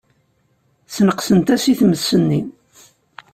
Sneqsent-as 0.95 1.63
i 1.71 1.73
tmes-nni. 1.79 2.41